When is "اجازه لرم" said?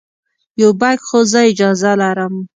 1.51-2.33